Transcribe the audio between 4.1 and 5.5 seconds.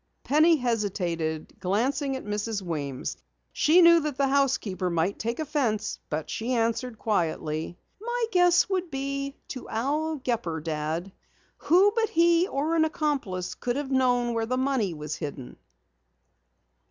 the housekeeper might take